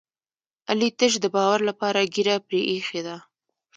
علي 0.69 0.89
تش 0.99 1.13
د 1.21 1.25
باور 1.35 1.59
لپاره 1.69 2.09
ږېره 2.13 2.35
پرې 2.47 2.59
ایښې 2.71 3.01
ده. 3.07 3.17